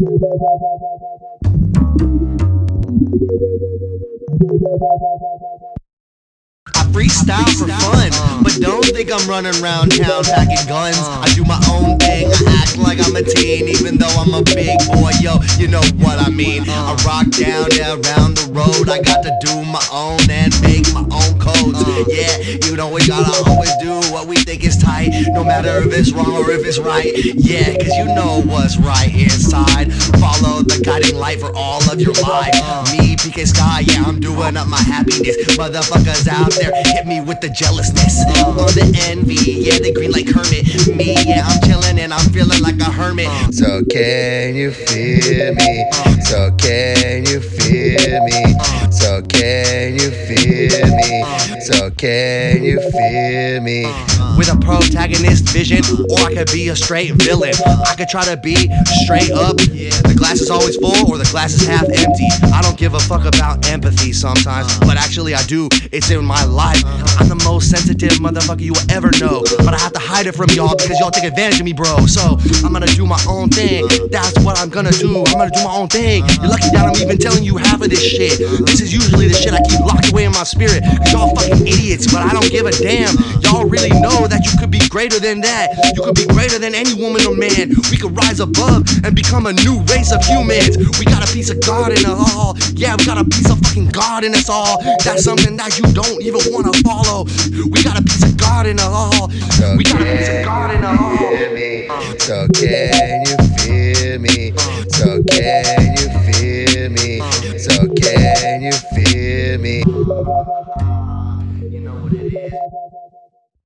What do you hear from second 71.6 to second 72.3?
of me, bro.